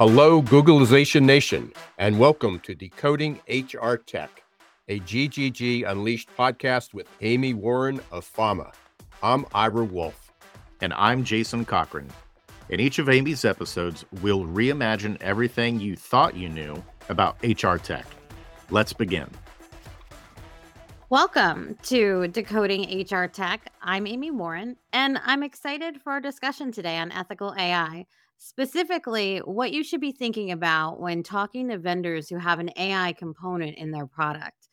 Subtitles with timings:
[0.00, 4.42] Hello, Googleization Nation, and welcome to Decoding HR Tech,
[4.88, 8.72] a GGG Unleashed podcast with Amy Warren of Fama.
[9.22, 10.32] I'm Ira Wolf.
[10.80, 12.08] And I'm Jason Cochran.
[12.70, 18.06] In each of Amy's episodes, we'll reimagine everything you thought you knew about HR tech.
[18.70, 19.28] Let's begin.
[21.10, 23.70] Welcome to Decoding HR Tech.
[23.82, 28.06] I'm Amy Warren, and I'm excited for our discussion today on ethical AI.
[28.42, 33.12] Specifically, what you should be thinking about when talking to vendors who have an AI
[33.12, 34.66] component in their product.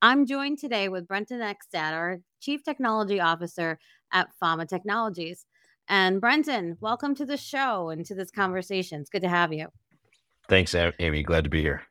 [0.00, 3.78] I'm joined today with Brenton Ekstad, our Chief Technology Officer
[4.10, 5.44] at Fama Technologies.
[5.86, 9.02] And Brenton, welcome to the show and to this conversation.
[9.02, 9.66] It's good to have you.
[10.48, 11.22] Thanks, Amy.
[11.22, 11.82] Glad to be here.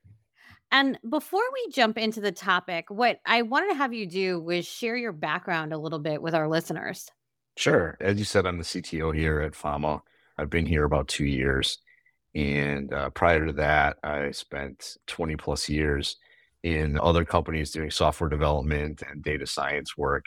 [0.71, 4.65] And before we jump into the topic, what I wanted to have you do was
[4.65, 7.07] share your background a little bit with our listeners.
[7.55, 7.97] Sure.
[8.01, 10.01] As you said, I'm the CTO here at Fama.
[10.39, 11.79] I've been here about two years.
[12.33, 16.17] And uh, prior to that, I spent 20 plus years
[16.63, 20.25] in other companies doing software development and data science work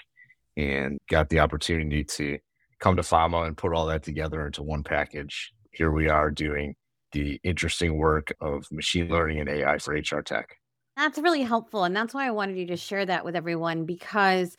[0.56, 2.38] and got the opportunity to
[2.80, 5.52] come to Fama and put all that together into one package.
[5.70, 6.74] Here we are doing
[7.12, 10.56] the interesting work of machine learning and AI for HR tech.
[10.96, 11.84] That's really helpful.
[11.84, 14.56] And that's why I wanted you to share that with everyone because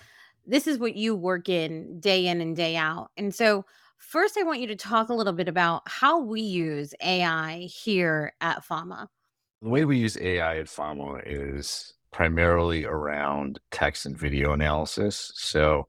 [0.48, 3.12] this is what you work in day in and day out.
[3.18, 3.66] And so,
[4.04, 8.34] First, I want you to talk a little bit about how we use AI here
[8.42, 9.09] at Fama.
[9.62, 15.31] The way we use AI at Fama is primarily around text and video analysis.
[15.36, 15.88] So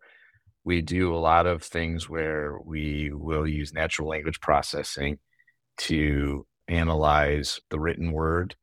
[0.62, 5.18] we do a lot of things where we will use natural language processing
[5.78, 8.54] to analyze the written word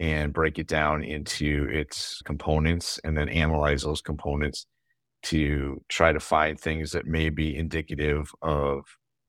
[0.00, 4.66] and break it down into its components and then analyze those components
[5.24, 8.84] to try to find things that may be indicative of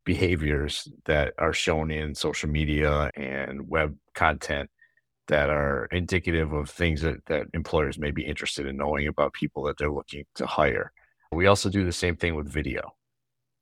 [0.05, 4.69] behaviors that are shown in social media and web content
[5.27, 9.64] that are indicative of things that, that employers may be interested in knowing about people
[9.64, 10.92] that they're looking to hire.
[11.31, 12.93] We also do the same thing with video.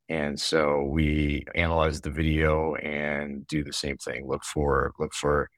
[0.08, 4.28] And so we analyze the video and do the same thing.
[4.28, 5.50] Look for look for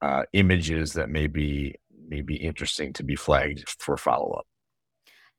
[0.00, 1.74] uh, images that may be
[2.08, 4.46] may be interesting to be flagged for follow up.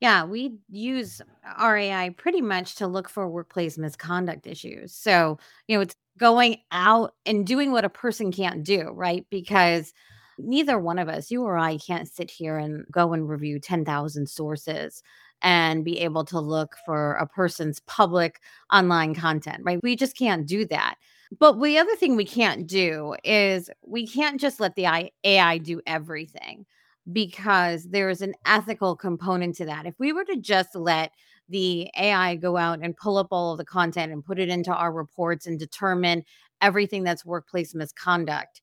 [0.01, 1.21] Yeah, we use
[1.59, 4.93] RAI pretty much to look for workplace misconduct issues.
[4.93, 9.25] So, you know, it's going out and doing what a person can't do, right?
[9.29, 9.93] Because
[10.39, 14.27] neither one of us, you or I, can't sit here and go and review 10,000
[14.27, 15.03] sources
[15.43, 18.39] and be able to look for a person's public
[18.73, 19.79] online content, right?
[19.83, 20.95] We just can't do that.
[21.39, 25.81] But the other thing we can't do is we can't just let the AI do
[25.87, 26.65] everything
[27.11, 29.85] because there's an ethical component to that.
[29.85, 31.11] If we were to just let
[31.49, 34.73] the AI go out and pull up all of the content and put it into
[34.73, 36.23] our reports and determine
[36.61, 38.61] everything that's workplace misconduct,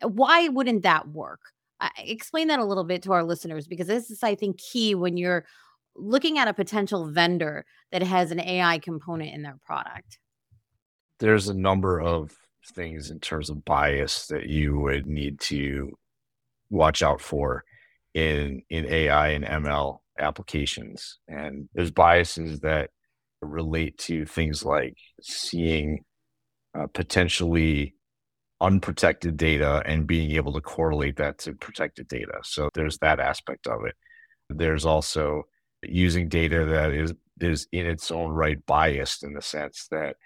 [0.00, 1.40] why wouldn't that work?
[1.80, 4.94] Uh, explain that a little bit to our listeners because this is, I think, key
[4.94, 5.44] when you're
[5.96, 10.18] looking at a potential vendor that has an AI component in their product.
[11.18, 12.36] There's a number of
[12.74, 15.92] things in terms of bias that you would need to
[16.70, 17.64] watch out for
[18.14, 21.18] in in AI and ML applications.
[21.28, 22.90] And there's biases that
[23.40, 26.04] relate to things like seeing
[26.78, 27.94] uh, potentially
[28.60, 32.38] unprotected data and being able to correlate that to protected data.
[32.44, 33.94] So there's that aspect of it.
[34.48, 35.44] There's also
[35.82, 40.16] using data that is is in its own right biased in the sense that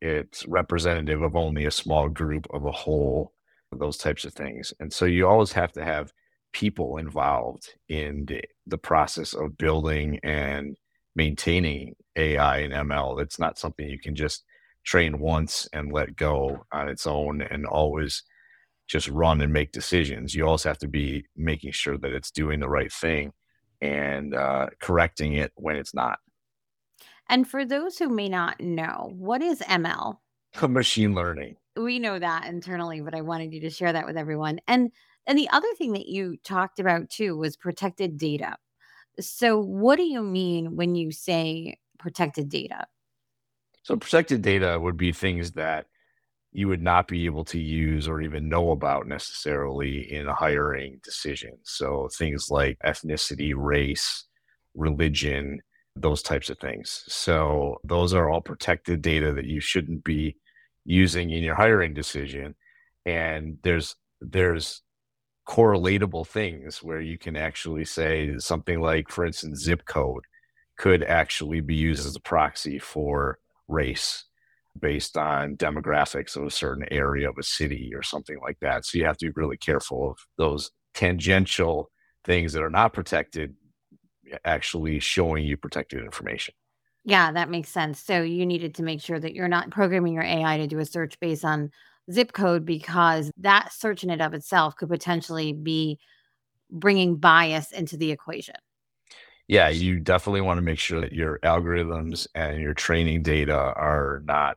[0.00, 3.33] it's representative of only a small group of a whole
[3.78, 4.72] those types of things.
[4.80, 6.12] And so you always have to have
[6.52, 10.76] people involved in the, the process of building and
[11.16, 13.20] maintaining AI and ML.
[13.20, 14.44] It's not something you can just
[14.84, 18.22] train once and let go on its own and always
[18.86, 20.34] just run and make decisions.
[20.34, 23.32] You always have to be making sure that it's doing the right thing
[23.80, 26.18] and uh, correcting it when it's not.
[27.28, 30.18] And for those who may not know, what is ML?
[30.62, 34.60] Machine learning we know that internally, but I wanted you to share that with everyone.
[34.68, 34.90] And
[35.26, 38.56] and the other thing that you talked about too was protected data.
[39.20, 42.86] So what do you mean when you say protected data?
[43.82, 45.86] So protected data would be things that
[46.52, 51.00] you would not be able to use or even know about necessarily in a hiring
[51.02, 51.58] decision.
[51.64, 54.24] So things like ethnicity, race,
[54.74, 55.60] religion,
[55.96, 57.04] those types of things.
[57.08, 60.36] So those are all protected data that you shouldn't be
[60.84, 62.54] using in your hiring decision
[63.06, 64.82] and there's there's
[65.48, 70.24] correlatable things where you can actually say something like for instance zip code
[70.78, 73.38] could actually be used as a proxy for
[73.68, 74.24] race
[74.80, 78.84] based on demographics of a certain area of a city or something like that.
[78.84, 81.90] So you have to be really careful of those tangential
[82.24, 83.54] things that are not protected
[84.44, 86.54] actually showing you protected information.
[87.04, 88.00] Yeah, that makes sense.
[88.00, 90.86] So you needed to make sure that you're not programming your AI to do a
[90.86, 91.70] search based on
[92.10, 95.98] zip code because that search in and of itself could potentially be
[96.70, 98.56] bringing bias into the equation.
[99.48, 104.22] Yeah, you definitely want to make sure that your algorithms and your training data are
[104.24, 104.56] not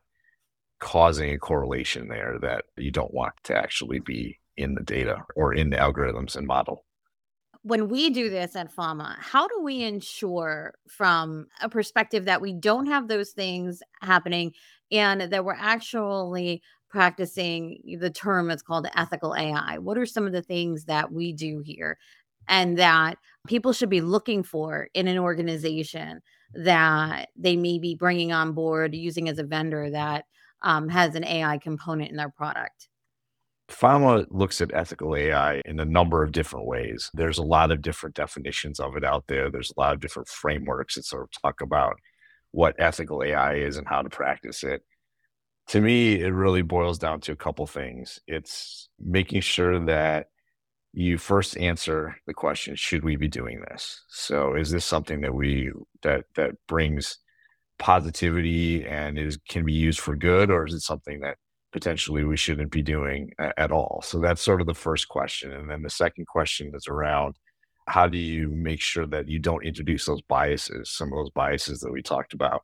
[0.80, 5.52] causing a correlation there that you don't want to actually be in the data or
[5.52, 6.84] in the algorithms and model
[7.62, 12.52] when we do this at FAMA, how do we ensure from a perspective that we
[12.52, 14.52] don't have those things happening
[14.90, 19.78] and that we're actually practicing the term that's called ethical AI?
[19.78, 21.98] What are some of the things that we do here
[22.48, 26.20] and that people should be looking for in an organization
[26.54, 30.24] that they may be bringing on board using as a vendor that
[30.62, 32.87] um, has an AI component in their product?
[33.70, 37.10] FAMA looks at ethical AI in a number of different ways.
[37.12, 39.50] There's a lot of different definitions of it out there.
[39.50, 41.96] There's a lot of different frameworks that sort of talk about
[42.50, 44.82] what ethical AI is and how to practice it.
[45.68, 48.18] To me, it really boils down to a couple things.
[48.26, 50.28] It's making sure that
[50.94, 54.02] you first answer the question, should we be doing this?
[54.08, 55.70] So is this something that we
[56.02, 57.18] that that brings
[57.78, 61.36] positivity and is can be used for good or is it something that
[61.72, 64.00] potentially we shouldn't be doing at all.
[64.02, 65.52] So that's sort of the first question.
[65.52, 67.36] And then the second question is around
[67.86, 71.80] how do you make sure that you don't introduce those biases, some of those biases
[71.80, 72.62] that we talked about,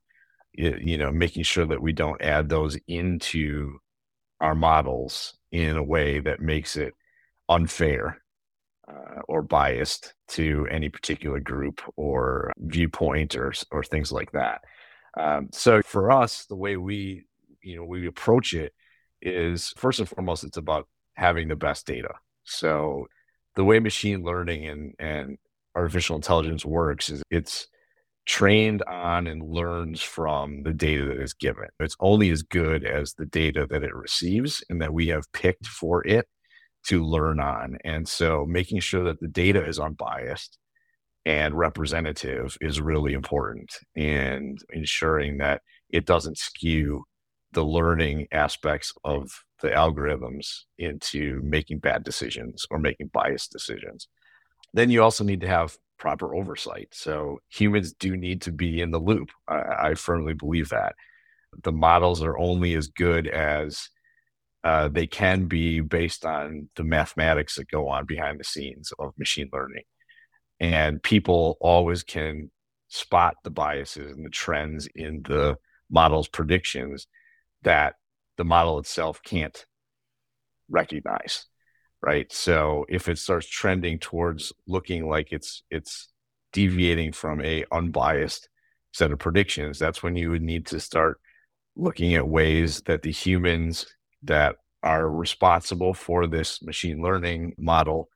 [0.53, 3.79] you know, making sure that we don't add those into
[4.41, 6.95] our models in a way that makes it
[7.49, 8.23] unfair
[8.89, 14.61] uh, or biased to any particular group or viewpoint or or things like that.
[15.19, 17.25] Um, so for us, the way we
[17.63, 18.75] you know we approach it
[19.25, 22.15] is first and foremost, it's about having the best data.
[22.45, 23.07] So
[23.57, 25.39] the way machine learning and, and
[25.75, 27.67] artificial intelligence works is it's
[28.27, 31.67] trained on and learns from the data that is given.
[31.81, 35.67] It's only as good as the data that it receives and that we have picked
[35.67, 36.27] for it
[36.87, 37.79] to learn on.
[37.85, 40.59] And so making sure that the data is unbiased
[41.27, 47.05] and representative is really important and ensuring that it doesn't skew
[47.55, 54.09] the learning aspects of the algorithms into making bad decisions or making biased decisions.
[54.75, 56.89] Then you also need to have proper oversight.
[56.93, 59.31] So humans do need to be in the loop.
[59.49, 60.95] I, I firmly believe that.
[61.63, 63.89] The models are only as good as
[64.65, 69.13] uh, they can be based on the mathematics that go on behind the scenes of
[69.19, 69.85] machine learning.
[70.59, 72.51] And people always can
[72.89, 75.57] spot the biases and the trends in the
[75.91, 77.07] model's predictions
[77.65, 77.97] that
[78.37, 79.67] the model itself can't
[80.69, 81.47] recognize
[82.05, 82.31] right?
[82.31, 86.09] So if it starts trending towards looking like it's it's
[86.53, 88.49] deviating from a unbiased
[88.93, 91.19] set of predictions that's when you would need to start
[91.75, 93.87] looking at ways that the humans
[94.23, 98.09] that are responsible for this machine learning model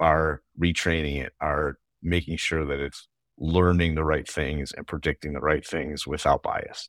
[0.00, 3.06] are retraining it are making sure that it's
[3.38, 6.88] learning the right things and predicting the right things without bias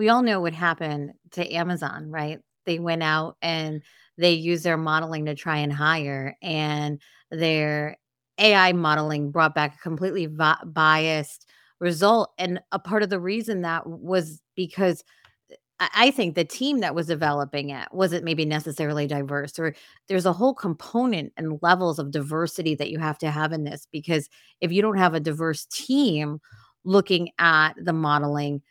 [0.00, 2.38] we all know what happened to Amazon, right?
[2.64, 3.82] They went out and
[4.16, 7.98] they used their modeling to try and hire, and their
[8.38, 11.46] AI modeling brought back a completely vi- biased
[11.80, 12.30] result.
[12.38, 15.04] And a part of the reason that was because
[15.78, 19.74] I think the team that was developing it wasn't maybe necessarily diverse, or
[20.08, 23.86] there's a whole component and levels of diversity that you have to have in this.
[23.92, 24.30] Because
[24.62, 26.40] if you don't have a diverse team
[26.84, 28.62] looking at the modeling,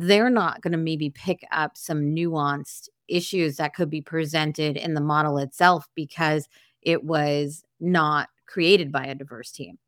[0.00, 4.94] they're not going to maybe pick up some nuanced issues that could be presented in
[4.94, 6.48] the model itself because
[6.82, 9.78] it was not created by a diverse team.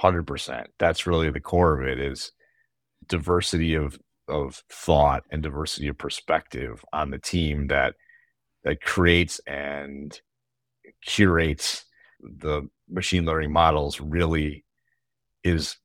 [0.00, 2.30] 100% that's really the core of it is
[3.08, 3.98] diversity of
[4.28, 7.94] of thought and diversity of perspective on the team that
[8.62, 10.20] that creates and
[11.04, 11.84] curates
[12.20, 14.64] the machine learning models really
[15.42, 15.78] is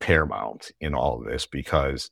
[0.00, 2.10] paramount in all of this because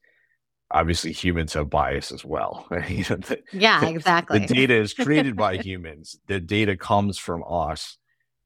[0.70, 2.66] obviously humans have bias as well.
[2.88, 4.40] you know, the, yeah, exactly.
[4.40, 6.18] The data is created by humans.
[6.26, 7.96] The data comes from us,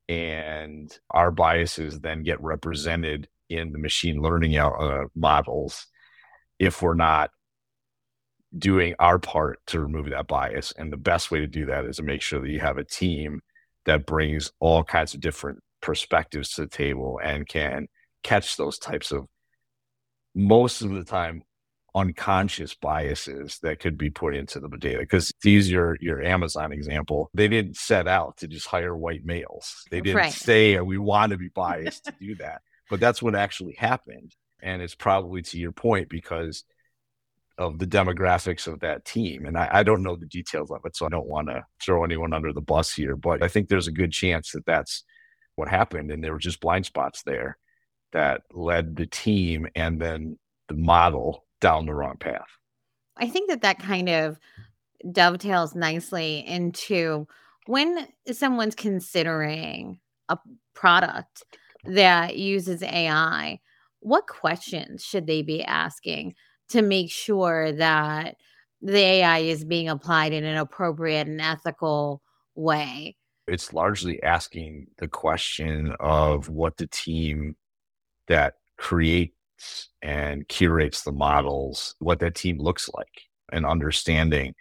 [0.09, 5.87] and our biases then get represented in the machine learning uh, models
[6.59, 7.31] if we're not
[8.57, 10.73] doing our part to remove that bias.
[10.77, 12.85] And the best way to do that is to make sure that you have a
[12.85, 13.41] team
[13.85, 17.89] that brings all kinds of different perspectives to the table and can
[18.23, 19.27] catch those types of
[20.35, 21.43] most of the time
[21.95, 25.01] unconscious biases that could be put into the data.
[25.01, 29.25] Because to use your your Amazon example, they didn't set out to just hire white
[29.25, 29.85] males.
[29.91, 30.33] They didn't right.
[30.33, 32.63] say we want to be biased to do that.
[32.91, 34.35] But that's what actually happened.
[34.63, 36.65] And it's probably to your point because
[37.59, 39.47] of the demographics of that team.
[39.47, 42.05] And I, I don't know the details of it, so I don't want to throw
[42.05, 43.17] anyone under the bus here.
[43.17, 45.05] But I think there's a good chance that that's
[45.57, 46.11] what happened.
[46.11, 47.59] And there were just blind spots there
[48.13, 52.59] that led the team and then the model down the wrong path.
[53.17, 54.39] I think that that kind of
[55.11, 57.27] dovetails nicely into
[57.67, 60.39] when someone's considering a
[60.75, 61.45] product
[61.85, 63.61] that uses AI,
[64.01, 66.35] what questions should they be asking
[66.71, 68.37] to make sure that
[68.81, 72.21] the AI is being applied in an appropriate and ethical
[72.55, 73.17] way?
[73.47, 77.57] It's largely asking the question of what the team
[78.27, 79.35] that creates
[80.03, 84.55] and curates the models, what that team looks like, and understanding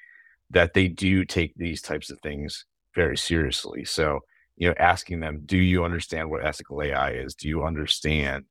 [0.49, 3.85] that they do take these types of things very seriously.
[3.85, 4.19] So,
[4.57, 7.35] you know, asking them, do you understand what ethical AI is?
[7.35, 8.45] Do you understand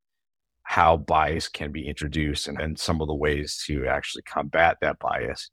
[0.62, 4.98] how bias can be introduced and, and some of the ways to actually combat that
[4.98, 5.50] bias?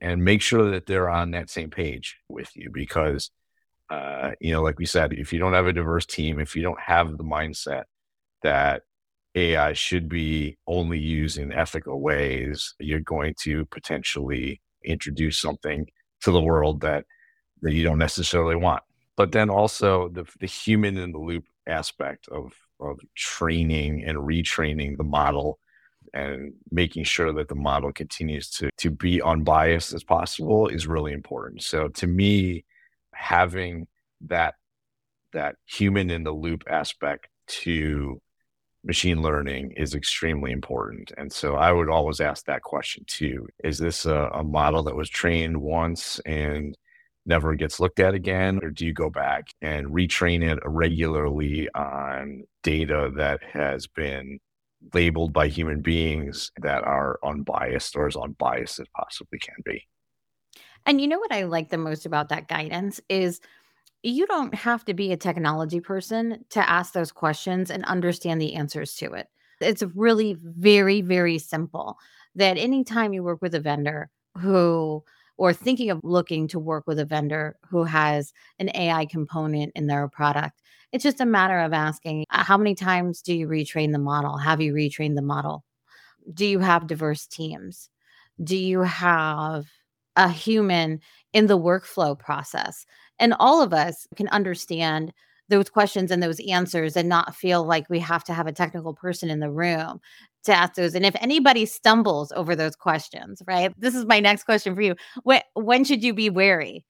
[0.00, 3.30] And make sure that they're on that same page with you because,
[3.88, 6.62] uh, you know, like we said, if you don't have a diverse team, if you
[6.62, 7.84] don't have the mindset
[8.42, 8.82] that
[9.36, 15.86] AI should be only used in ethical ways, you're going to potentially introduce something
[16.22, 17.04] to the world that
[17.62, 18.82] that you don't necessarily want.
[19.16, 24.96] But then also the the human in the loop aspect of of training and retraining
[24.96, 25.58] the model
[26.14, 31.12] and making sure that the model continues to to be unbiased as possible is really
[31.12, 31.62] important.
[31.62, 32.64] So to me,
[33.14, 33.86] having
[34.22, 34.54] that
[35.32, 38.20] that human in the loop aspect to
[38.86, 41.12] machine learning is extremely important.
[41.18, 43.48] And so I would always ask that question too.
[43.64, 46.78] Is this a, a, model that was trained once and
[47.26, 48.60] never gets looked at again?
[48.62, 54.38] Or do you go back and retrain it regularly on data that has been
[54.94, 59.82] labeled by human beings that are unbiased or as unbiased as possibly can be?
[60.86, 63.40] And you know what I like the most about that guidance is
[64.02, 68.54] you don't have to be a technology person to ask those questions and understand the
[68.54, 69.28] answers to it.
[69.60, 71.96] It's really very, very simple
[72.34, 75.02] that anytime you work with a vendor who,
[75.38, 79.86] or thinking of looking to work with a vendor who has an AI component in
[79.86, 80.60] their product,
[80.92, 84.36] it's just a matter of asking uh, how many times do you retrain the model?
[84.36, 85.64] Have you retrained the model?
[86.32, 87.88] Do you have diverse teams?
[88.42, 89.66] Do you have
[90.16, 91.00] a human
[91.36, 92.86] in the workflow process?
[93.18, 95.12] And all of us can understand
[95.50, 98.94] those questions and those answers and not feel like we have to have a technical
[98.94, 100.00] person in the room
[100.44, 100.94] to ask those.
[100.94, 103.70] And if anybody stumbles over those questions, right?
[103.78, 104.96] This is my next question for you.
[105.24, 106.86] When, when should you be wary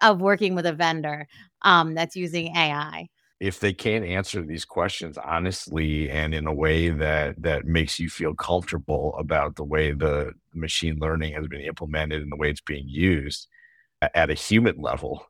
[0.00, 1.26] of working with a vendor
[1.62, 3.08] um, that's using AI?
[3.38, 8.08] If they can't answer these questions honestly and in a way that that makes you
[8.08, 12.62] feel comfortable about the way the machine learning has been implemented and the way it's
[12.62, 13.48] being used
[14.02, 15.26] at a human level,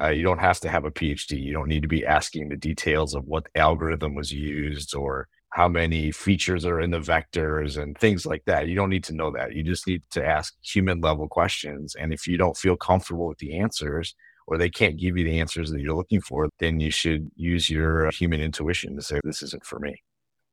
[0.00, 1.42] uh, you don't have to have a PhD.
[1.42, 5.68] You don't need to be asking the details of what algorithm was used or how
[5.68, 8.68] many features are in the vectors and things like that.
[8.68, 9.54] You don't need to know that.
[9.54, 11.96] You just need to ask human level questions.
[11.96, 14.14] And if you don't feel comfortable with the answers
[14.46, 17.68] or they can't give you the answers that you're looking for, then you should use
[17.68, 20.00] your human intuition to say, this isn't for me.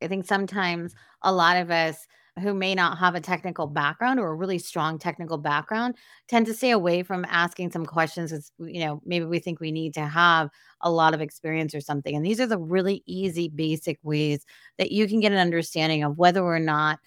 [0.02, 2.06] I think sometimes a lot of us
[2.40, 5.96] who may not have a technical background or a really strong technical background
[6.28, 9.72] tend to stay away from asking some questions as you know maybe we think we
[9.72, 10.50] need to have
[10.82, 14.46] a lot of experience or something and these are the really easy basic ways
[14.78, 17.00] that you can get an understanding of whether or not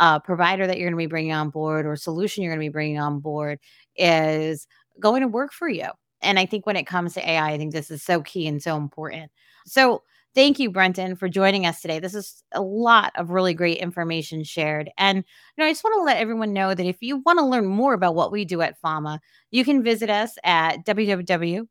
[0.00, 2.70] a provider that you're going to be bringing on board or solution you're going to
[2.70, 3.58] be bringing on board
[3.96, 4.66] is
[5.00, 5.88] going to work for you
[6.22, 8.62] and i think when it comes to ai i think this is so key and
[8.62, 9.30] so important.
[9.66, 10.02] So
[10.38, 11.98] Thank you, Brenton, for joining us today.
[11.98, 14.88] This is a lot of really great information shared.
[14.96, 15.24] And you
[15.56, 17.92] know, I just want to let everyone know that if you want to learn more
[17.92, 21.66] about what we do at Fama, you can visit us at www.fama.io.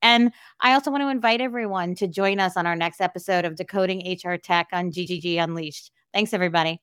[0.00, 3.56] And I also want to invite everyone to join us on our next episode of
[3.56, 5.90] Decoding HR Tech on GGG Unleashed.
[6.14, 6.80] Thanks, everybody.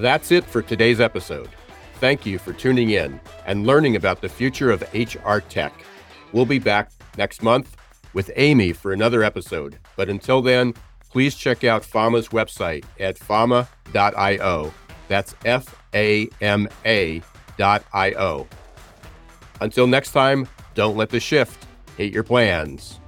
[0.00, 1.50] That's it for today's episode.
[2.00, 5.72] Thank you for tuning in and learning about the future of HR tech.
[6.32, 7.76] We'll be back next month
[8.16, 9.78] with Amy for another episode.
[9.94, 10.72] But until then,
[11.10, 14.72] please check out FAMA's website at fama.io.
[15.06, 17.20] That's F A M A
[17.58, 18.48] dot I O.
[19.60, 21.66] Until next time, don't let the shift
[21.98, 23.00] hit your plans.